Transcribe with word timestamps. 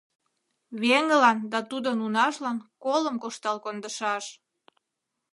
Веҥылан 0.81 1.37
да 1.51 1.59
тудын 1.71 1.97
унажлан 2.05 2.57
колым 2.83 3.15
коштал 3.23 3.57
кондышаш... 3.65 4.25